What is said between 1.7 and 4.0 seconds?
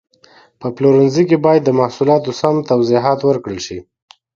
محصولاتو سمه توضیحات ورکړل شي.